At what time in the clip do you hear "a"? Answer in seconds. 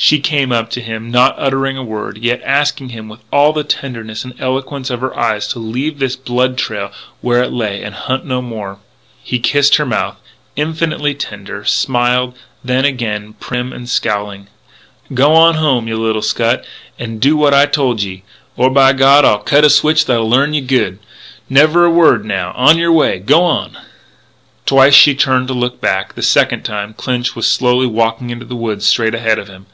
1.76-1.82, 19.64-19.68, 21.84-21.90